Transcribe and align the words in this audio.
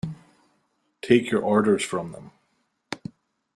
Take 1.03 1.29
your 1.29 1.43
orders 1.43 1.83
from 1.83 2.11
them. 2.11 2.31